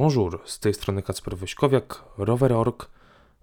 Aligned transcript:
Bonjour, 0.00 0.40
z 0.44 0.58
tej 0.58 0.74
strony 0.74 1.02
Kacper 1.02 1.36
Wyśkowiak, 1.36 2.04
Rower.org. 2.18 2.90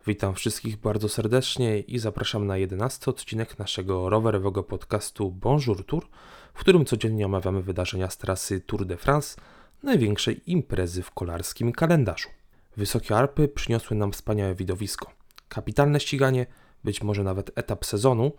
Witam 0.07 0.35
wszystkich 0.35 0.77
bardzo 0.77 1.09
serdecznie 1.09 1.79
i 1.79 1.99
zapraszam 1.99 2.47
na 2.47 2.57
11 2.57 3.11
odcinek 3.11 3.59
naszego 3.59 4.09
rowerowego 4.09 4.63
podcastu 4.63 5.31
Bonjour 5.31 5.85
Tour, 5.85 6.07
w 6.53 6.59
którym 6.59 6.85
codziennie 6.85 7.25
omawiamy 7.25 7.61
wydarzenia 7.61 8.09
z 8.09 8.17
trasy 8.17 8.61
Tour 8.61 8.85
de 8.85 8.97
France, 8.97 9.41
największej 9.83 10.51
imprezy 10.51 11.03
w 11.03 11.11
kolarskim 11.11 11.71
kalendarzu. 11.71 12.29
Wysokie 12.77 13.15
Alpy 13.15 13.47
przyniosły 13.47 13.97
nam 13.97 14.11
wspaniałe 14.11 14.55
widowisko. 14.55 15.11
Kapitalne 15.49 15.99
ściganie, 15.99 16.45
być 16.83 17.03
może 17.03 17.23
nawet 17.23 17.51
etap 17.55 17.85
sezonu, 17.85 18.31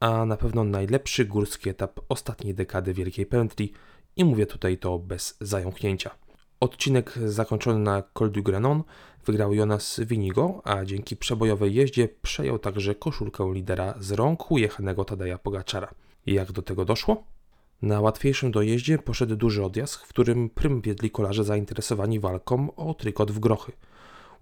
a 0.00 0.24
na 0.24 0.36
pewno 0.36 0.64
najlepszy 0.64 1.24
górski 1.24 1.70
etap 1.70 2.00
ostatniej 2.08 2.54
dekady 2.54 2.94
Wielkiej 2.94 3.26
Pętli 3.26 3.72
i 4.16 4.24
mówię 4.24 4.46
tutaj 4.46 4.78
to 4.78 4.98
bez 4.98 5.36
zająknięcia. 5.40 6.27
Odcinek 6.60 7.18
zakończony 7.26 7.78
na 7.78 8.02
Col 8.02 8.30
du 8.30 8.42
Grenon 8.42 8.82
wygrał 9.26 9.54
Jonas 9.54 10.00
Winigo, 10.00 10.60
a 10.64 10.84
dzięki 10.84 11.16
przebojowej 11.16 11.74
jeździe 11.74 12.08
przejął 12.22 12.58
także 12.58 12.94
koszulkę 12.94 13.50
lidera 13.54 13.94
z 14.00 14.12
rąk 14.12 14.50
ujechanego 14.50 15.04
Tadeja 15.04 15.38
Pogaczara. 15.38 15.88
Jak 16.26 16.52
do 16.52 16.62
tego 16.62 16.84
doszło? 16.84 17.24
Na 17.82 18.00
łatwiejszym 18.00 18.50
dojeździe 18.50 18.98
poszedł 18.98 19.36
duży 19.36 19.64
odjazd, 19.64 19.94
w 19.94 20.08
którym 20.08 20.50
prym 20.50 20.80
wiedli 20.80 21.10
kolarze 21.10 21.44
zainteresowani 21.44 22.20
walką 22.20 22.74
o 22.76 22.94
trykot 22.94 23.32
w 23.32 23.38
grochy. 23.38 23.72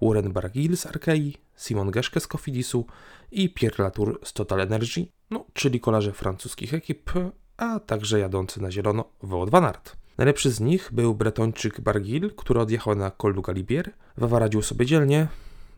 Warren 0.03 0.33
Barguil 0.33 0.77
z 0.77 0.87
Arkei, 0.87 1.37
Simon 1.57 1.91
Geschke 1.91 2.21
z 2.21 2.27
Cofidisu 2.27 2.87
i 3.33 3.51
Pierre 3.51 3.85
Latour 3.85 4.21
z 4.25 4.33
Total 4.33 4.61
Energy, 4.61 5.07
no, 5.31 5.45
czyli 5.53 5.81
kolarze 5.81 6.13
francuskich 6.13 6.75
ekip, 6.75 7.11
a 7.57 7.81
także 7.81 8.19
jadący 8.19 8.63
na 8.63 8.71
zielono 8.71 9.05
Wout 9.23 9.51
van 9.51 9.65
Aert. 9.65 10.06
Najlepszy 10.19 10.51
z 10.51 10.61
nich 10.61 10.89
był 10.93 11.15
bretończyk 11.15 11.81
Bargil, 11.81 12.35
który 12.37 12.61
odjechał 12.61 12.95
na 12.95 13.11
Col 13.11 13.43
Galibier. 13.43 13.91
Wawa 14.17 14.39
radził 14.39 14.63
sobie 14.63 14.87
dzielnie, 14.87 15.29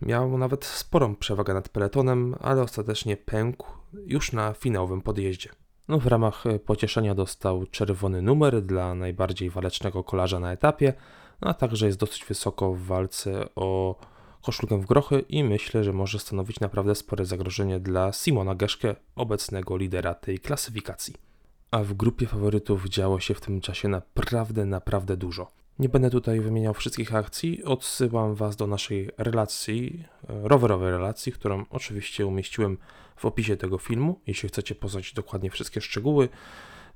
miał 0.03 0.39
nawet 0.39 0.65
sporą 0.65 1.17
przewagę 1.17 1.55
nad 1.55 1.69
peletonem, 1.69 2.35
ale 2.41 2.63
ostatecznie 2.63 3.17
pękł 3.17 3.67
już 4.07 4.33
na 4.33 4.53
finałowym 4.53 5.03
podjeździe. 5.03 5.51
No, 5.89 5.99
w 5.99 6.07
ramach 6.07 6.45
pocieszenia 6.67 7.15
dostał 7.15 7.67
czerwony 7.67 8.23
numer 8.23 8.63
dla 8.63 8.95
najbardziej 8.95 9.51
walecznego 9.51 10.05
kolarza 10.05 10.41
na 10.41 10.53
etapie, 10.53 10.93
no, 11.41 11.51
a 11.51 11.55
także 11.55 11.87
jest 11.87 11.99
dosyć 11.99 12.25
wysoko 12.25 12.73
w 12.73 12.83
walce 12.83 13.49
o 13.57 13.99
koszulkę 14.43 14.81
w 14.81 14.87
grochy 14.87 15.21
i 15.29 15.45
myślę, 15.45 15.85
że 15.85 15.93
może 15.93 16.19
stanowić 16.19 16.61
naprawdę 16.61 16.95
spore 16.95 17.25
zagrożenie 17.25 17.81
dla 17.81 18.13
Simona 18.13 18.55
Geszke, 18.55 18.97
obecnego 19.17 19.77
lidera 19.77 20.15
tej 20.15 20.39
klasyfikacji 20.39 21.28
a 21.71 21.83
w 21.83 21.95
grupie 21.95 22.27
faworytów 22.27 22.89
działo 22.89 23.21
się 23.21 23.35
w 23.35 23.41
tym 23.41 23.61
czasie 23.61 23.89
naprawdę, 23.89 24.65
naprawdę 24.65 25.17
dużo. 25.17 25.51
Nie 25.79 25.89
będę 25.89 26.11
tutaj 26.11 26.41
wymieniał 26.41 26.75
wszystkich 26.75 27.15
akcji, 27.15 27.65
odsyłam 27.65 28.35
Was 28.35 28.57
do 28.57 28.67
naszej 28.67 29.11
relacji, 29.19 30.05
e, 30.29 30.49
rowerowej 30.49 30.91
relacji, 30.91 31.33
którą 31.33 31.65
oczywiście 31.71 32.27
umieściłem 32.27 32.79
w 33.17 33.25
opisie 33.25 33.57
tego 33.57 33.79
filmu, 33.79 34.21
jeśli 34.27 34.49
chcecie 34.49 34.75
poznać 34.75 35.13
dokładnie 35.13 35.51
wszystkie 35.51 35.81
szczegóły, 35.81 36.29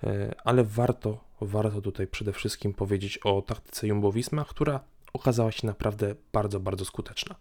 e, 0.04 0.34
ale 0.44 0.64
warto, 0.64 1.24
warto 1.40 1.80
tutaj 1.80 2.06
przede 2.06 2.32
wszystkim 2.32 2.74
powiedzieć 2.74 3.18
o 3.18 3.42
taktyce 3.42 3.86
Jumbo-Visma, 3.86 4.44
która 4.44 4.80
okazała 5.12 5.52
się 5.52 5.66
naprawdę 5.66 6.14
bardzo, 6.32 6.60
bardzo 6.60 6.84
skuteczna. 6.84 7.34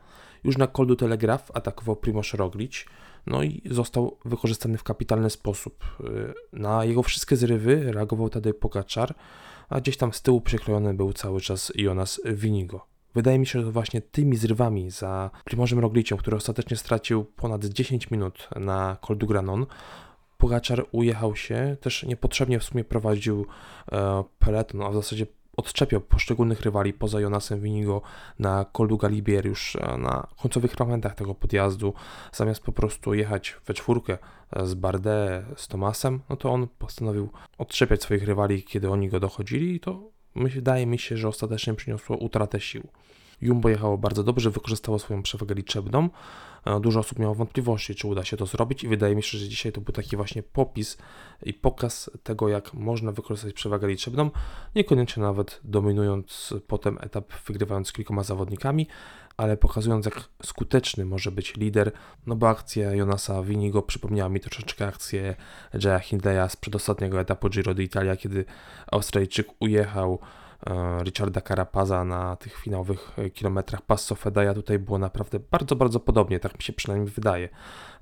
Już 0.44 0.58
na 0.58 0.68
Koldu 0.68 0.96
Telegraf 0.96 1.52
atakował 1.54 1.96
Primoz 1.96 2.34
Roglic, 2.34 2.86
no 3.28 3.44
i 3.44 3.62
został 3.66 4.18
wykorzystany 4.26 4.78
w 4.78 4.84
kapitalny 4.84 5.30
sposób. 5.30 5.84
Y, 6.00 6.34
na 6.54 6.86
jego 6.86 7.04
wszystkie 7.04 7.36
zrywy 7.36 7.92
reagował 7.92 8.30
Tadej 8.30 8.54
Pogaczar, 8.54 9.16
a 9.70 9.82
gdzieś 9.82 9.98
tam 9.98 10.14
z 10.14 10.22
tyłu 10.22 10.42
przyklejony 10.42 10.94
był 10.94 11.14
cały 11.14 11.42
czas 11.42 11.72
Jonas 11.76 12.22
Winigo. 12.26 12.86
Wydaje 13.16 13.40
mi 13.40 13.48
się, 13.48 13.62
że 13.62 13.72
właśnie 13.72 14.02
tymi 14.02 14.38
zrywami 14.38 14.90
za 14.92 15.30
Primożem 15.46 15.80
Rogliciem, 15.80 16.18
który 16.18 16.38
ostatecznie 16.38 16.78
stracił 16.78 17.26
ponad 17.26 17.66
10 17.66 18.12
minut 18.12 18.50
na 18.56 18.98
Col 19.02 19.18
du 19.18 19.28
Granon, 19.28 19.66
Pogaczar 20.38 20.86
ujechał 20.92 21.36
się, 21.36 21.78
też 21.82 22.04
niepotrzebnie 22.04 22.60
w 22.60 22.64
sumie 22.64 22.84
prowadził 22.84 23.46
e, 23.92 24.24
peleton, 24.40 24.82
a 24.82 24.90
w 24.90 24.94
zasadzie 24.94 25.26
odczepiał 25.58 26.02
poszczególnych 26.02 26.62
rywali 26.62 26.94
poza 26.94 27.22
Jonasem 27.22 27.62
Winigo 27.62 28.02
na 28.40 28.66
Koldu 28.72 28.98
Galibier 28.98 29.46
już 29.46 29.76
e, 29.76 29.98
na 29.98 30.28
końcowych 30.42 30.80
momentach 30.80 31.16
tego 31.16 31.36
podjazdu, 31.36 31.94
zamiast 32.32 32.64
po 32.64 32.72
prostu 32.72 33.14
jechać 33.14 33.56
we 33.66 33.74
czwórkę 33.74 34.18
e, 34.52 34.68
z 34.68 34.74
Bardet, 34.74 35.46
z 35.56 35.68
Tomasem, 35.68 36.20
no 36.30 36.36
to 36.36 36.52
on 36.52 36.68
postanowił 36.68 37.30
odczepiać 37.58 38.04
swoich 38.04 38.24
rywali, 38.24 38.64
kiedy 38.64 38.90
oni 38.90 39.10
go 39.10 39.20
dochodzili 39.20 39.76
i 39.76 39.80
to 39.80 40.12
wydaje 40.36 40.86
mi 40.86 41.00
się, 41.00 41.18
że 41.18 41.28
ostatecznie 41.28 41.74
przyniosło 41.74 42.18
utratę 42.18 42.60
sił. 42.60 42.88
Jumbo 43.42 43.70
jechało 43.70 43.98
bardzo 43.98 44.24
dobrze, 44.24 44.50
wykorzystało 44.50 45.00
swoją 45.00 45.24
przewagę 45.24 45.56
liczebną. 45.56 46.10
E, 46.66 46.80
dużo 46.80 47.00
osób 47.00 47.20
miało 47.20 47.36
wątpliwości, 47.36 47.96
czy 47.96 48.08
uda 48.08 48.24
się 48.24 48.38
to 48.38 48.46
zrobić, 48.46 48.84
i 48.84 48.88
wydaje 48.88 49.16
mi 49.16 49.24
się, 49.24 49.38
że 49.38 49.48
dzisiaj 49.48 49.72
to 49.72 49.82
był 49.82 49.94
taki 49.94 50.16
właśnie 50.16 50.44
popis 50.44 50.98
i 51.44 51.54
pokaz 51.54 52.10
tego, 52.24 52.50
jak 52.50 52.74
można 52.74 53.12
wykorzystać 53.12 53.54
przewagę 53.54 53.88
liczebną, 53.88 54.32
niekoniecznie 54.76 55.24
nawet 55.24 55.60
dominując 55.64 56.54
potem 56.68 56.98
etap, 57.02 57.34
wygrywając 57.48 57.92
kilkoma 57.92 58.24
zawodnikami, 58.24 58.88
ale 59.38 59.58
pokazując, 59.58 60.06
jak 60.06 60.30
skuteczny 60.44 61.06
może 61.06 61.32
być 61.32 61.56
lider, 61.56 61.92
no 62.28 62.36
bo 62.36 62.50
akcja 62.50 62.94
Jonasa 62.94 63.44
Winigo 63.44 63.82
przypomniała 63.82 64.30
mi 64.30 64.40
troszeczkę 64.40 64.88
akcję 64.88 65.36
Jaya 65.84 66.00
Hindleya 66.00 66.50
z 66.50 66.56
przedostatniego 66.56 67.20
etapu 67.20 67.50
Giro 67.50 67.74
d'Italia, 67.74 68.18
kiedy 68.18 68.46
Australijczyk 68.92 69.48
ujechał 69.60 70.20
Richarda 71.04 71.42
Carapaza 71.42 72.04
na 72.04 72.36
tych 72.36 72.58
finałowych 72.58 73.12
e, 73.18 73.30
kilometrach 73.30 73.82
Passo 73.82 74.16
Fedaja 74.16 74.54
tutaj 74.54 74.80
było 74.80 74.98
naprawdę 74.98 75.40
bardzo, 75.40 75.76
bardzo 75.76 76.00
podobnie, 76.00 76.40
tak 76.40 76.58
mi 76.58 76.64
się 76.64 76.74
przynajmniej 76.74 77.12
wydaje. 77.12 77.50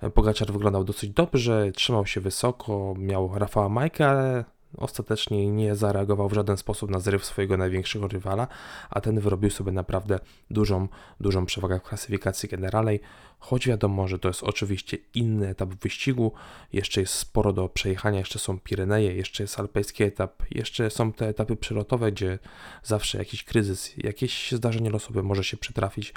E, 0.02 0.10
Pogaczar 0.10 0.52
wyglądał 0.52 0.84
dosyć 0.84 1.10
dobrze, 1.10 1.72
trzymał 1.72 2.06
się 2.06 2.22
wysoko, 2.22 2.94
miał 2.98 3.40
Rafała 3.40 3.70
Majka, 3.70 4.10
ale 4.10 4.46
ostatecznie 4.78 5.52
nie 5.52 5.76
zareagował 5.76 6.30
w 6.30 6.34
żaden 6.34 6.58
sposób 6.58 6.92
na 6.92 7.00
zryw 7.00 7.26
swojego 7.26 7.58
największego 7.58 8.08
rywala, 8.08 8.48
a 8.90 9.02
ten 9.02 9.20
wyrobił 9.20 9.50
sobie 9.50 9.72
naprawdę 9.72 10.20
dużą, 10.50 10.88
dużą 11.20 11.46
przewagę 11.46 11.80
w 11.80 11.84
klasyfikacji 11.84 12.50
generalnej, 12.50 13.00
choć 13.40 13.68
wiadomo, 13.68 14.08
że 14.08 14.20
to 14.20 14.28
jest 14.28 14.44
oczywiście 14.44 14.98
inny 15.14 15.48
etap 15.48 15.70
wyścigu, 15.70 16.32
jeszcze 16.74 17.02
jest 17.02 17.14
sporo 17.14 17.54
do 17.54 17.70
przejechania, 17.70 18.20
jeszcze 18.20 18.40
są 18.40 18.60
Pireneje, 18.60 19.16
jeszcze 19.16 19.44
jest 19.44 19.60
alpejski 19.60 20.04
etap, 20.04 20.44
jeszcze 20.52 20.90
są 20.90 21.14
te 21.14 21.28
etapy 21.28 21.56
przelotowe, 21.56 22.12
gdzie 22.12 22.40
zawsze 22.84 23.18
jakiś 23.18 23.44
kryzys, 23.44 23.98
jakieś 23.98 24.52
zdarzenie 24.52 24.90
losowe 24.90 25.24
może 25.24 25.44
się 25.44 25.58
przytrafić, 25.58 26.14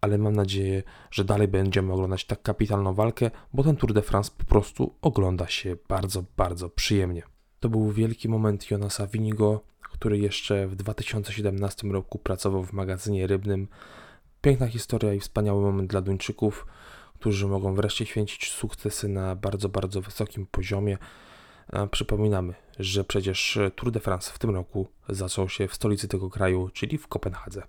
ale 0.00 0.18
mam 0.18 0.36
nadzieję, 0.36 0.82
że 1.10 1.24
dalej 1.24 1.48
będziemy 1.48 1.92
oglądać 1.92 2.24
tak 2.24 2.42
kapitalną 2.42 2.94
walkę, 2.94 3.30
bo 3.52 3.64
ten 3.64 3.76
Tour 3.76 3.92
de 3.92 4.02
France 4.02 4.30
po 4.38 4.44
prostu 4.44 4.94
ogląda 5.02 5.48
się 5.48 5.76
bardzo, 5.88 6.24
bardzo 6.36 6.70
przyjemnie. 6.70 7.39
To 7.60 7.68
był 7.68 7.92
wielki 7.92 8.28
moment 8.28 8.70
Jonasa 8.70 9.06
Winigo, 9.06 9.60
który 9.82 10.18
jeszcze 10.18 10.66
w 10.66 10.76
2017 10.76 11.88
roku 11.88 12.18
pracował 12.18 12.64
w 12.64 12.72
magazynie 12.72 13.26
rybnym. 13.26 13.68
Piękna 14.42 14.66
historia 14.66 15.14
i 15.14 15.20
wspaniały 15.20 15.62
moment 15.62 15.90
dla 15.90 16.00
Duńczyków, 16.00 16.66
którzy 17.14 17.46
mogą 17.46 17.74
wreszcie 17.74 18.06
święcić 18.06 18.52
sukcesy 18.52 19.08
na 19.08 19.36
bardzo, 19.36 19.68
bardzo 19.68 20.00
wysokim 20.00 20.46
poziomie. 20.46 20.98
Przypominamy, 21.90 22.54
że 22.78 23.04
przecież 23.04 23.58
Tour 23.76 23.92
de 23.92 24.00
France 24.00 24.30
w 24.34 24.38
tym 24.38 24.50
roku 24.50 24.88
zaczął 25.08 25.48
się 25.48 25.68
w 25.68 25.74
stolicy 25.74 26.08
tego 26.08 26.30
kraju, 26.30 26.70
czyli 26.72 26.98
w 26.98 27.08
Kopenhadze. 27.08 27.62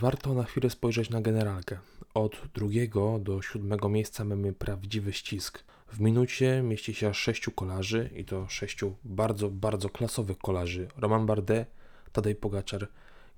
Warto 0.00 0.34
na 0.34 0.44
chwilę 0.44 0.70
spojrzeć 0.70 1.10
na 1.10 1.20
generalkę. 1.20 1.78
Od 2.14 2.36
drugiego 2.54 3.18
do 3.18 3.42
siódmego 3.42 3.88
miejsca 3.88 4.24
mamy 4.24 4.52
prawdziwy 4.52 5.12
ścisk. 5.12 5.64
W 5.88 6.00
minucie 6.00 6.62
mieści 6.62 6.94
się 6.94 7.08
aż 7.08 7.18
sześciu 7.18 7.50
kolarzy 7.50 8.10
i 8.16 8.24
to 8.24 8.48
sześciu 8.48 8.96
bardzo, 9.04 9.50
bardzo 9.50 9.88
klasowych 9.88 10.38
kolarzy. 10.38 10.88
Roman 10.96 11.26
Bardet, 11.26 11.70
Tadej 12.12 12.34
Pogaczar, 12.34 12.88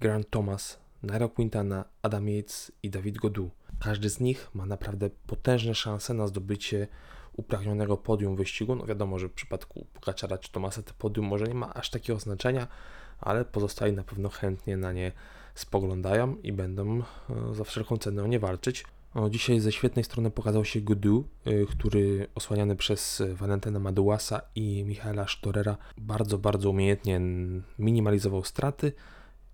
Grant 0.01 0.31
Thomas, 0.31 0.79
Nairo 1.03 1.29
Quintana, 1.29 1.85
Adam 2.03 2.29
Yates 2.29 2.73
i 2.83 2.91
David 2.91 3.19
Godu. 3.19 3.51
Każdy 3.81 4.11
z 4.11 4.21
nich 4.21 4.51
ma 4.55 4.67
naprawdę 4.67 5.11
potężne 5.27 5.75
szanse 5.75 6.15
na 6.15 6.27
zdobycie 6.27 6.89
upragnionego 7.33 7.97
podium 7.97 8.37
wyścigu. 8.37 8.77
No 8.77 8.87
wiadomo, 8.87 9.19
że 9.19 9.29
w 9.29 9.33
przypadku 9.33 9.87
Pogaczara 9.95 10.39
czy 10.39 10.53
Tomasa 10.53 10.83
to 10.83 10.93
podium 10.99 11.27
może 11.27 11.45
nie 11.45 11.55
ma 11.55 11.75
aż 11.75 11.91
takiego 11.91 12.21
znaczenia, 12.21 12.67
ale 13.21 13.45
pozostali 13.45 13.93
na 13.93 14.05
pewno 14.05 14.29
chętnie 14.29 14.77
na 14.77 14.93
nie 14.93 15.13
spoglądają 15.55 16.37
i 16.37 16.53
będą 16.53 16.99
e, 16.99 17.03
za 17.55 17.65
wszelką 17.65 17.97
cenę 17.97 18.23
o 18.23 18.27
nie 18.27 18.39
walczyć. 18.39 18.85
O, 19.15 19.31
dzisiaj 19.31 19.61
ze 19.61 19.73
świetnej 19.73 20.05
strony 20.05 20.31
pokazał 20.31 20.65
się 20.65 20.81
Gudu, 20.81 21.25
e, 21.45 21.67
który 21.67 22.27
osłaniany 22.35 22.77
przez 22.77 23.23
Valentina 23.35 23.79
Maduasa 23.79 24.41
i 24.55 24.85
Michaela 24.85 25.29
Sztorera 25.29 25.77
bardzo, 25.99 26.39
bardzo 26.39 26.71
umiejętnie 26.71 27.21
minimalizował 27.79 28.45
straty 28.45 28.93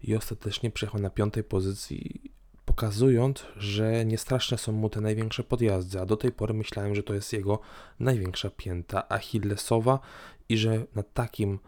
i 0.02 0.16
ostatecznie 0.16 0.70
przyjechał 0.70 1.00
na 1.00 1.10
piątej 1.10 1.44
pozycji 1.44 2.32
pokazując, 2.64 3.46
że 3.56 4.04
niestraszne 4.04 4.58
są 4.58 4.72
mu 4.72 4.90
te 4.90 5.00
największe 5.00 5.44
podjazdy, 5.44 6.00
a 6.00 6.06
do 6.06 6.16
tej 6.16 6.32
pory 6.32 6.54
myślałem, 6.54 6.94
że 6.94 7.02
to 7.02 7.14
jest 7.14 7.32
jego 7.32 7.60
największa 8.00 8.50
pięta 8.50 9.08
achillesowa 9.08 10.00
i 10.48 10.58
że 10.58 10.84
na 10.94 11.02
takim 11.02 11.58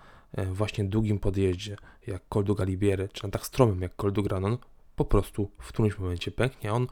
właśnie 0.53 0.85
długim 0.85 1.19
podjeździe 1.19 1.77
jak 2.07 2.23
Col 2.29 2.45
du 2.45 2.55
Galibiere, 2.55 3.09
czy 3.09 3.25
na 3.25 3.31
tak 3.31 3.47
stromym 3.47 3.83
jak 3.83 3.97
Col 3.97 4.13
du 4.13 4.23
Granon, 4.23 4.59
po 4.97 5.05
prostu 5.05 5.51
w 5.59 5.69
którymś 5.69 5.99
momencie 5.99 6.31
pęknie. 6.31 6.73
On 6.73 6.87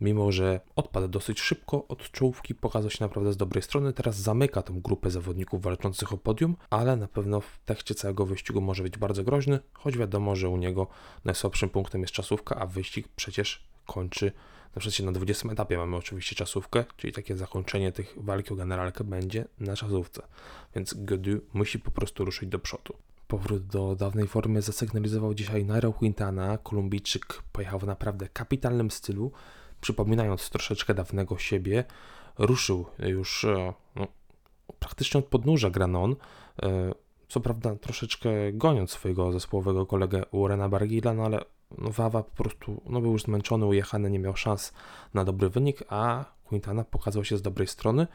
mimo 0.00 0.32
że 0.32 0.60
odpadł 0.76 1.08
dosyć 1.08 1.40
szybko 1.40 1.88
od 1.88 2.10
czołówki, 2.10 2.54
pokazał 2.54 2.90
się 2.90 3.04
naprawdę 3.04 3.32
z 3.32 3.36
dobrej 3.36 3.62
strony. 3.62 3.92
Teraz 3.92 4.16
zamyka 4.16 4.62
tą 4.62 4.80
grupę 4.80 5.10
zawodników 5.10 5.62
walczących 5.62 6.12
o 6.12 6.16
podium, 6.16 6.56
ale 6.70 6.96
na 6.96 7.08
pewno 7.08 7.40
w 7.40 7.58
tekście 7.64 7.94
całego 7.94 8.26
wyścigu 8.26 8.60
może 8.60 8.82
być 8.82 8.98
bardzo 8.98 9.24
groźny, 9.24 9.60
choć 9.72 9.98
wiadomo, 9.98 10.36
że 10.36 10.48
u 10.48 10.56
niego 10.56 10.86
najsłabszym 11.24 11.70
punktem 11.70 12.00
jest 12.00 12.14
czasówka, 12.14 12.56
a 12.56 12.66
wyścig 12.66 13.08
przecież 13.16 13.64
kończy 13.86 14.32
na 14.76 14.80
przykład 14.80 15.06
na 15.06 15.12
20 15.12 15.48
etapie 15.48 15.76
mamy 15.76 15.96
oczywiście 15.96 16.36
czasówkę, 16.36 16.84
czyli 16.96 17.12
takie 17.12 17.36
zakończenie 17.36 17.92
tych 17.92 18.14
walki 18.16 18.52
o 18.52 18.56
generalkę 18.56 19.04
będzie 19.04 19.44
na 19.60 19.76
czasówce. 19.76 20.22
Więc 20.74 20.94
Godu 20.96 21.30
musi 21.52 21.78
po 21.78 21.90
prostu 21.90 22.24
ruszyć 22.24 22.48
do 22.48 22.58
przodu. 22.58 22.94
Powrót 23.28 23.66
do 23.66 23.96
dawnej 23.96 24.28
formy 24.28 24.62
zasygnalizował 24.62 25.34
dzisiaj 25.34 25.64
Nairo 25.64 25.92
Quintana. 25.92 26.58
Kolumbijczyk 26.58 27.42
pojechał 27.52 27.78
w 27.78 27.86
naprawdę 27.86 28.28
kapitalnym 28.28 28.90
stylu 28.90 29.32
przypominając 29.80 30.50
troszeczkę 30.50 30.94
dawnego 30.94 31.38
siebie, 31.38 31.84
ruszył 32.38 32.86
już 32.98 33.44
e, 33.44 33.74
no, 33.96 34.06
praktycznie 34.78 35.18
od 35.18 35.26
podnóża 35.26 35.70
Granon, 35.70 36.16
e, 36.62 36.94
co 37.28 37.40
prawda 37.40 37.76
troszeczkę 37.76 38.30
goniąc 38.52 38.90
swojego 38.90 39.32
zespołowego 39.32 39.86
kolegę 39.86 40.22
Warrena 40.32 40.68
Bargila, 40.68 41.14
no 41.14 41.24
ale 41.24 41.44
Wawa 41.78 42.22
po 42.22 42.42
prostu 42.42 42.82
no, 42.86 43.00
był 43.00 43.12
już 43.12 43.22
zmęczony, 43.22 43.66
ujechany, 43.66 44.10
nie 44.10 44.18
miał 44.18 44.36
szans 44.36 44.72
na 45.14 45.24
dobry 45.24 45.48
wynik, 45.48 45.84
a 45.88 46.24
Quintana 46.44 46.84
pokazał 46.84 47.24
się 47.24 47.36
z 47.36 47.42
dobrej 47.42 47.68
strony, 47.68 48.06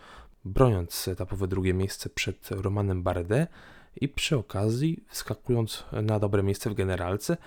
broniąc 0.45 1.07
etapowe 1.07 1.47
drugie 1.47 1.73
miejsce 1.73 2.09
przed 2.09 2.51
Romanem 2.51 3.03
Bardet 3.03 3.49
i 4.01 4.09
przy 4.09 4.37
okazji 4.37 5.03
wskakując 5.07 5.83
na 5.91 6.19
dobre 6.19 6.43
miejsce 6.43 6.69
w 6.69 6.73
generalce, 6.73 7.37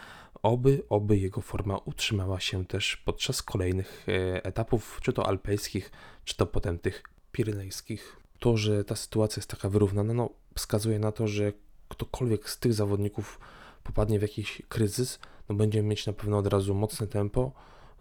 oby, 0.43 0.82
oby 0.88 1.19
jego 1.19 1.41
forma 1.41 1.76
utrzymała 1.76 2.41
się 2.41 2.67
też 2.67 2.97
podczas 2.97 3.43
kolejnych 3.43 4.06
e, 4.08 4.44
etapów, 4.44 4.99
czy 5.03 5.12
to 5.12 5.26
alpejskich, 5.26 5.91
czy 6.25 6.37
to 6.37 6.47
potem 6.47 6.79
tych 6.79 7.03
pirynejskich. 7.32 8.17
To, 8.38 8.56
że 8.56 8.85
ta 8.85 8.97
sytuacja 8.97 9.41
jest 9.41 9.50
taka 9.50 9.69
wyrównana, 9.69 10.15
no, 10.15 10.31
wskazuje 10.55 10.99
na 10.99 11.12
to, 11.12 11.29
że 11.29 11.53
ktokolwiek 11.88 12.50
z 12.50 12.58
tych 12.58 12.75
zawodników 12.75 13.41
popadnie 13.82 14.19
w 14.19 14.23
jakiś 14.23 14.62
kryzys, 14.69 15.19
no 15.49 15.55
będzie 15.55 15.83
mieć 15.83 16.06
na 16.06 16.12
pewno 16.12 16.39
od 16.39 16.47
razu 16.47 16.75
mocne 16.75 17.06
tempo, 17.06 17.53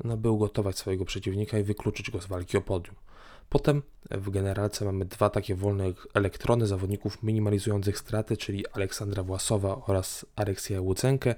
no, 0.03 0.17
by 0.17 0.29
ugotować 0.29 0.77
swojego 0.77 1.05
przeciwnika 1.05 1.59
i 1.59 1.63
wykluczyć 1.63 2.11
go 2.11 2.21
z 2.21 2.25
walki 2.25 2.57
o 2.57 2.61
podium. 2.61 2.95
Potem 3.49 3.81
w 4.11 4.29
generalce 4.29 4.85
mamy 4.85 5.05
dwa 5.05 5.29
takie 5.29 5.55
wolne 5.55 5.85
elektrony 6.13 6.67
zawodników 6.67 7.23
minimalizujących 7.23 7.97
straty, 7.97 8.37
czyli 8.37 8.67
Aleksandra 8.67 9.23
Własowa 9.23 9.81
oraz 9.85 10.25
Aleksja 10.35 10.81
Łucenkę. 10.81 11.35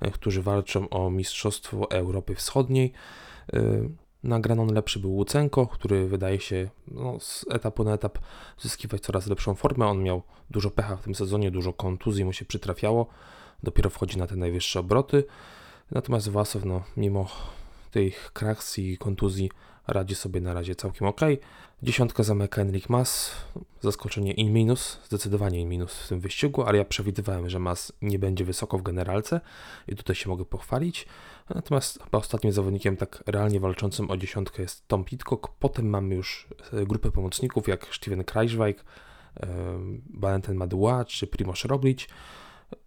E, 0.00 0.10
którzy 0.10 0.42
walczą 0.42 0.88
o 0.88 1.10
Mistrzostwo 1.10 1.90
Europy 1.90 2.34
Wschodniej. 2.34 2.92
E, 3.52 3.60
na 4.22 4.40
Granon 4.40 4.74
lepszy 4.74 4.98
był 4.98 5.14
Łucenko, 5.14 5.66
który 5.66 6.08
wydaje 6.08 6.40
się 6.40 6.70
no, 6.88 7.20
z 7.20 7.46
etapu 7.50 7.84
na 7.84 7.92
etap 7.92 8.18
zyskiwać 8.58 9.00
coraz 9.00 9.26
lepszą 9.26 9.54
formę. 9.54 9.86
On 9.86 10.02
miał 10.02 10.22
dużo 10.50 10.70
pecha 10.70 10.96
w 10.96 11.02
tym 11.02 11.14
sezonie, 11.14 11.50
dużo 11.50 11.72
kontuzji 11.72 12.24
mu 12.24 12.32
się 12.32 12.44
przytrafiało. 12.44 13.06
Dopiero 13.64 13.90
wchodzi 13.90 14.18
na 14.18 14.26
te 14.26 14.36
najwyższe 14.36 14.80
obroty. 14.80 15.24
Natomiast 15.90 16.28
Wasow, 16.28 16.64
no, 16.64 16.82
mimo 16.96 17.26
tych 17.90 18.32
kraks 18.32 18.78
i 18.78 18.98
kontuzji, 18.98 19.50
radzi 19.86 20.14
sobie 20.14 20.40
na 20.40 20.54
razie 20.54 20.74
całkiem 20.74 21.08
ok. 21.08 21.20
Dziesiątka 21.82 22.22
zamyka 22.22 22.62
Enric 22.62 22.88
Mas. 22.88 23.36
Zaskoczenie 23.80 24.32
in 24.32 24.52
minus, 24.52 24.98
zdecydowanie 25.04 25.60
in 25.60 25.68
minus 25.68 25.94
w 25.94 26.08
tym 26.08 26.20
wyścigu, 26.20 26.62
ale 26.62 26.78
ja 26.78 26.84
przewidywałem, 26.84 27.48
że 27.48 27.58
Mas 27.58 27.92
nie 28.02 28.18
będzie 28.18 28.44
wysoko 28.44 28.78
w 28.78 28.82
generalce 28.82 29.40
i 29.88 29.96
tutaj 29.96 30.16
się 30.16 30.28
mogę 30.28 30.44
pochwalić. 30.44 31.06
Natomiast 31.54 32.02
chyba 32.02 32.18
ostatnim 32.18 32.52
zawodnikiem 32.52 32.96
tak 32.96 33.22
realnie 33.26 33.60
walczącym 33.60 34.10
o 34.10 34.16
dziesiątkę 34.16 34.62
jest 34.62 34.88
Tom 34.88 35.04
Pitcock. 35.04 35.48
Potem 35.58 35.88
mamy 35.88 36.14
już 36.14 36.48
e, 36.72 36.86
grupę 36.86 37.10
pomocników 37.10 37.68
jak 37.68 37.86
Steven 37.94 38.24
Kreisweig, 38.24 38.84
e, 39.40 39.46
Valentin 40.14 40.54
Madua 40.54 41.04
czy 41.04 41.26
Primoz 41.26 41.64
Roglic. 41.64 42.06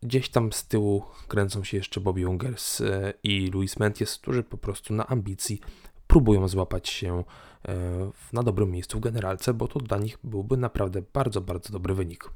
Gdzieś 0.03 0.29
tam 0.29 0.53
z 0.53 0.67
tyłu 0.67 1.03
kręcą 1.27 1.63
się 1.63 1.77
jeszcze 1.77 2.01
Bobby 2.01 2.27
Ungers 2.27 2.81
e, 2.81 3.13
i 3.23 3.47
Luis 3.47 3.79
Menties, 3.79 4.17
którzy 4.17 4.43
po 4.43 4.57
prostu 4.57 4.93
na 4.93 5.07
ambicji 5.07 5.59
próbują 6.07 6.47
złapać 6.47 6.89
się 6.89 7.23
e, 7.67 8.11
na 8.33 8.43
dobrym 8.43 8.71
miejscu 8.71 8.97
w 8.97 9.01
generalce, 9.01 9.53
bo 9.53 9.67
to 9.67 9.79
dla 9.79 9.97
nich 9.97 10.17
byłby 10.23 10.57
naprawdę 10.57 11.01
bardzo, 11.13 11.41
bardzo 11.41 11.73
dobry 11.73 11.93
wynik. 11.93 12.29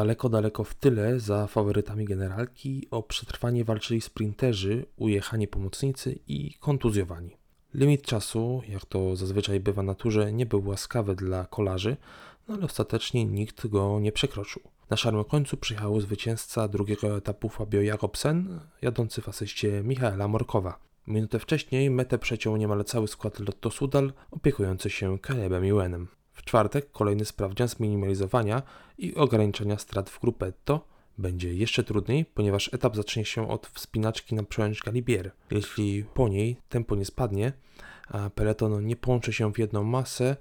Daleko, 0.00 0.28
daleko 0.28 0.64
w 0.64 0.74
tyle 0.74 1.20
za 1.20 1.46
faworytami 1.46 2.04
generalki 2.04 2.88
o 2.90 3.02
przetrwanie 3.02 3.64
walczyli 3.64 4.00
sprinterzy, 4.00 4.86
ujechani 4.96 5.48
pomocnicy 5.48 6.18
i 6.28 6.54
kontuzjowani. 6.60 7.36
Limit 7.74 8.02
czasu, 8.02 8.62
jak 8.68 8.84
to 8.84 9.16
zazwyczaj 9.16 9.60
bywa 9.60 9.82
w 9.82 9.84
naturze, 9.84 10.32
nie 10.32 10.46
był 10.46 10.68
łaskawy 10.68 11.14
dla 11.14 11.44
kolarzy, 11.44 11.96
no 12.48 12.54
ale 12.54 12.64
ostatecznie 12.64 13.24
nikt 13.24 13.66
go 13.66 14.00
nie 14.00 14.12
przekroczył. 14.12 14.62
Na 14.90 14.96
szarym 14.96 15.24
końcu 15.24 15.56
przyjechał 15.56 16.00
zwycięzca 16.00 16.68
drugiego 16.68 17.16
etapu 17.16 17.48
Fabio 17.48 17.82
Jakobsen, 17.82 18.60
jadący 18.82 19.22
w 19.22 19.28
asyście 19.28 19.82
Michaela 19.84 20.28
Morkowa. 20.28 20.78
Minutę 21.06 21.38
wcześniej 21.38 21.90
metę 21.90 22.18
przeciął 22.18 22.56
niemal 22.56 22.84
cały 22.84 23.08
skład 23.08 23.40
Lotto 23.40 23.70
Sudal, 23.70 24.12
opiekujący 24.30 24.90
się 24.90 25.18
Calebem 25.26 25.64
Ewenem. 25.64 26.19
W 26.40 26.44
czwartek 26.44 26.90
kolejny 26.90 27.24
sprawdzian 27.24 27.68
zminimalizowania 27.68 28.62
i 28.98 29.14
ograniczenia 29.14 29.78
strat 29.78 30.10
w 30.10 30.20
Gruppetto 30.20 30.86
będzie 31.18 31.54
jeszcze 31.54 31.84
trudniej, 31.84 32.24
ponieważ 32.24 32.74
etap 32.74 32.96
zacznie 32.96 33.24
się 33.24 33.50
od 33.50 33.66
wspinaczki 33.66 34.34
na 34.34 34.42
przełęcz 34.42 34.82
Galibier. 34.82 35.30
Jeśli 35.50 36.04
po 36.14 36.28
niej 36.28 36.56
tempo 36.68 36.96
nie 36.96 37.04
spadnie, 37.04 37.52
a 38.08 38.30
peleton 38.30 38.86
nie 38.86 38.96
połączy 38.96 39.32
się 39.32 39.52
w 39.52 39.58
jedną 39.58 39.84
masę, 39.84 40.36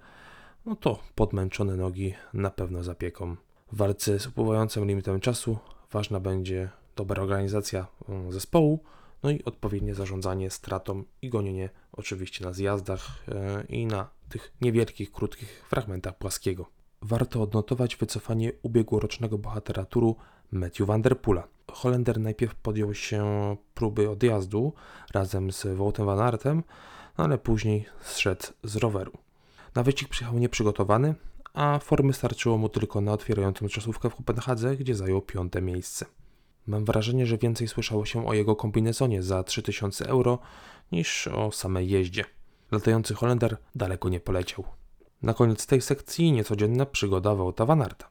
no 0.66 0.76
to 0.76 1.00
podmęczone 1.16 1.76
nogi 1.76 2.14
na 2.34 2.50
pewno 2.50 2.84
zapieką. 2.84 3.36
W 3.72 3.78
walce 3.78 4.20
z 4.20 4.28
upływającym 4.28 4.86
limitem 4.86 5.20
czasu 5.20 5.58
ważna 5.92 6.20
będzie 6.20 6.70
dobra 6.96 7.24
organizacja 7.24 7.88
mm, 8.10 8.32
zespołu, 8.32 8.80
no 9.24 9.32
i 9.32 9.44
odpowiednie 9.44 9.96
zarządzanie 9.96 10.50
stratą 10.50 11.04
i 11.22 11.30
gonienie 11.30 11.70
oczywiście 11.92 12.46
na 12.46 12.54
zjazdach 12.54 13.24
e, 13.28 13.64
i 13.70 13.86
na 13.86 14.19
tych 14.30 14.54
niewielkich, 14.62 15.12
krótkich 15.12 15.66
fragmentach 15.70 16.18
płaskiego. 16.18 16.70
Warto 17.02 17.42
odnotować 17.42 17.96
wycofanie 17.96 18.52
ubiegłorocznego 18.62 19.38
bohatera 19.38 19.86
turu 19.86 20.16
Matthew 20.52 20.88
van 20.88 21.02
der. 21.02 21.18
Holender 21.72 22.20
najpierw 22.20 22.56
podjął 22.56 22.94
się 22.94 23.56
próby 23.74 24.10
odjazdu 24.10 24.74
razem 25.14 25.52
z 25.52 25.68
Woutem 25.76 26.06
van 26.06 26.20
Artem, 26.20 26.64
ale 27.18 27.38
później 27.38 27.86
zszedł 28.02 28.48
z 28.64 28.76
roweru. 28.76 29.12
Na 29.76 29.84
wyścig 29.84 30.10
przyjechał 30.10 30.40
nieprzygotowany, 30.40 31.16
a 31.54 31.80
formy 31.80 32.14
starczyło 32.14 32.58
mu 32.58 32.70
tylko 32.70 33.02
na 33.02 33.14
otwierającą 33.14 33.68
czasówkę 33.68 34.10
w 34.10 34.16
Kopenhadze, 34.16 34.78
gdzie 34.78 34.96
zajął 34.96 35.22
piąte 35.22 35.62
miejsce. 35.62 36.06
Mam 36.68 36.86
wrażenie, 36.86 37.26
że 37.26 37.38
więcej 37.38 37.68
słyszało 37.68 38.06
się 38.06 38.28
o 38.28 38.34
jego 38.34 38.56
kombinezonie 38.56 39.24
za 39.24 39.44
3000 39.44 40.08
euro 40.08 40.40
niż 40.92 41.28
o 41.28 41.52
samej 41.52 41.90
jeździe. 41.90 42.26
Latający 42.72 43.14
Holender 43.14 43.58
daleko 43.76 44.10
nie 44.10 44.20
poleciał. 44.20 44.64
Na 45.22 45.34
koniec 45.34 45.68
tej 45.68 45.82
sekcji 45.82 46.32
niecodzienna 46.32 46.86
przygoda 46.86 47.36
Wouta 47.36 47.66
van 47.66 47.82
Arta. 47.82 48.10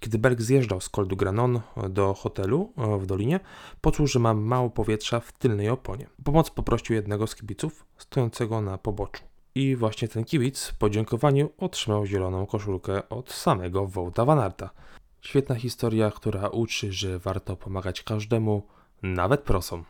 Kiedy 0.00 0.18
Berg 0.18 0.40
zjeżdżał 0.40 0.80
z 0.80 0.88
Col 0.88 1.06
du 1.06 1.16
Granon 1.16 1.60
do 1.90 2.14
hotelu 2.14 2.72
e, 2.76 2.98
w 2.98 3.06
dolinie, 3.06 3.40
poczuł, 3.80 4.06
że 4.06 4.18
ma 4.18 4.34
mało 4.34 4.70
powietrza 4.70 5.20
w 5.20 5.32
tylnej 5.32 5.68
oponie. 5.68 6.06
Pomoc 6.24 6.50
poprosił 6.50 6.96
jednego 6.96 7.26
z 7.26 7.34
kibiców 7.34 7.86
stojącego 7.98 8.60
na 8.60 8.78
poboczu. 8.78 9.22
I 9.54 9.76
właśnie 9.76 10.08
ten 10.08 10.24
kibic 10.24 10.66
w 10.66 10.78
podziękowaniu 10.78 11.50
otrzymał 11.58 12.06
zieloną 12.06 12.46
koszulkę 12.46 13.08
od 13.08 13.32
samego 13.32 13.86
Wołta 13.86 14.24
Vanarta. 14.24 14.70
Świetna 15.20 15.54
historia, 15.54 16.10
która 16.10 16.48
uczy, 16.48 16.92
że 16.92 17.18
warto 17.18 17.56
pomagać 17.56 18.02
każdemu, 18.02 18.66
nawet 19.02 19.40
prosom. 19.40 19.84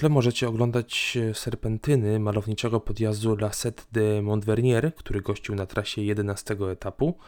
Tle 0.00 0.08
możecie 0.08 0.48
oglądać 0.48 1.18
serpentyny 1.34 2.20
malowniczego 2.20 2.80
podjazdu 2.80 3.32
La 3.32 3.52
Sette 3.52 3.82
de 3.92 4.22
Montvernier, 4.22 4.94
który 4.94 5.20
gościł 5.20 5.54
na 5.54 5.66
trasie 5.66 6.02
11 6.02 6.56
etapu, 6.72 7.18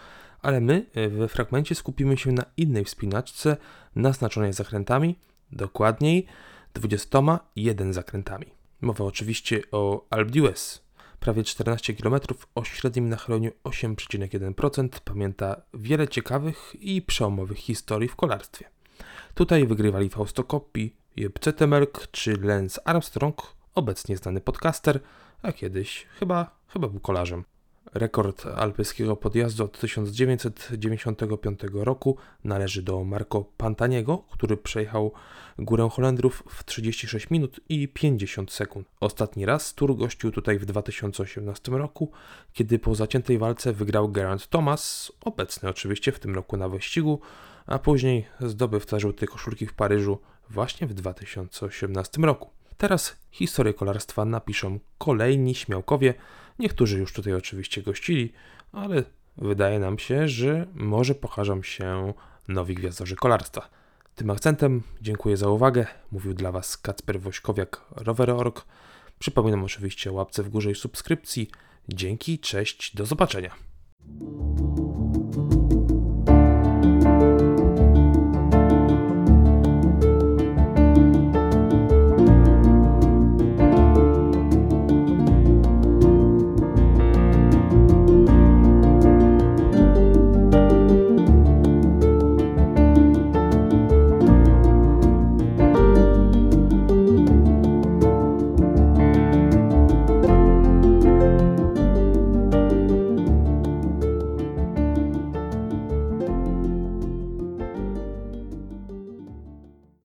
ale 0.42 0.60
my 0.60 0.86
we 1.10 1.28
fragmencie 1.28 1.74
skupimy 1.74 2.16
się 2.16 2.32
na 2.32 2.44
innej 2.56 2.84
wspinaczce 2.84 3.56
naznaczonej 3.96 4.52
zakrętami, 4.52 5.18
dokładniej 5.52 6.26
21 6.74 7.92
zakrętami. 7.92 8.46
Mowa 8.80 9.04
oczywiście 9.04 9.62
o 9.72 10.06
Alpe 10.10 10.30
d'Huez. 10.30 10.80
Prawie 11.20 11.44
14 11.44 11.94
km 11.94 12.20
o 12.54 12.64
średnim 12.64 13.08
nachyleniu 13.08 13.50
8,1% 13.64 14.88
pamięta 15.04 15.62
wiele 15.74 16.08
ciekawych 16.08 16.74
i 16.80 17.02
przełomowych 17.02 17.58
historii 17.58 18.08
w 18.08 18.16
kolarstwie. 18.16 18.68
Tutaj 19.34 19.66
wygrywali 19.66 20.08
Fausto 20.08 20.44
Coppi, 20.44 21.01
Jeb 21.16 21.38
czy 22.10 22.36
Lance 22.36 22.88
Armstrong, 22.88 23.42
obecnie 23.74 24.16
znany 24.16 24.40
podcaster, 24.40 25.00
a 25.42 25.52
kiedyś 25.52 26.06
chyba, 26.18 26.56
chyba 26.68 26.88
był 26.88 27.00
kolarzem. 27.00 27.44
Rekord 27.94 28.46
alpejskiego 28.46 29.16
podjazdu 29.16 29.64
od 29.64 29.78
1995 29.78 31.60
roku 31.72 32.16
należy 32.44 32.82
do 32.82 33.04
Marco 33.04 33.44
Pantaniego, 33.56 34.18
który 34.18 34.56
przejechał 34.56 35.12
Górę 35.58 35.88
Holendrów 35.92 36.42
w 36.48 36.64
36 36.64 37.30
minut 37.30 37.60
i 37.68 37.88
50 37.88 38.52
sekund. 38.52 38.88
Ostatni 39.00 39.46
raz 39.46 39.74
Tour 39.74 39.96
gościł 39.96 40.30
tutaj 40.30 40.58
w 40.58 40.64
2018 40.64 41.72
roku, 41.72 42.10
kiedy 42.52 42.78
po 42.78 42.94
zaciętej 42.94 43.38
walce 43.38 43.72
wygrał 43.72 44.08
Geraint 44.08 44.48
Thomas, 44.48 45.12
obecny 45.24 45.68
oczywiście 45.68 46.12
w 46.12 46.18
tym 46.18 46.34
roku 46.34 46.56
na 46.56 46.68
wyścigu, 46.68 47.20
a 47.66 47.78
później 47.78 48.26
zdobywca 48.40 48.98
żółtej 48.98 49.28
koszulki 49.28 49.66
w 49.66 49.74
Paryżu 49.74 50.18
właśnie 50.52 50.86
w 50.86 50.94
2018 50.94 52.22
roku. 52.22 52.50
Teraz 52.76 53.16
historię 53.30 53.74
kolarstwa 53.74 54.24
napiszą 54.24 54.78
kolejni 54.98 55.54
śmiałkowie, 55.54 56.14
niektórzy 56.58 56.98
już 56.98 57.12
tutaj 57.12 57.34
oczywiście 57.34 57.82
gościli, 57.82 58.32
ale 58.72 59.02
wydaje 59.36 59.78
nam 59.78 59.98
się, 59.98 60.28
że 60.28 60.66
może 60.74 61.14
pokażą 61.14 61.62
się 61.62 62.12
nowi 62.48 62.74
gwiazdorzy 62.74 63.16
kolarstwa. 63.16 63.68
Tym 64.14 64.30
akcentem 64.30 64.82
dziękuję 65.00 65.36
za 65.36 65.48
uwagę. 65.48 65.86
Mówił 66.12 66.34
dla 66.34 66.52
Was 66.52 66.76
Kacper 66.76 67.20
Wośkowiak, 67.20 67.84
Rower.org. 67.90 68.64
Przypominam 69.18 69.64
oczywiście 69.64 70.12
łapce 70.12 70.42
w 70.42 70.48
górze 70.48 70.70
i 70.70 70.74
subskrypcji. 70.74 71.50
Dzięki, 71.88 72.38
cześć, 72.38 72.96
do 72.96 73.06
zobaczenia. 73.06 73.50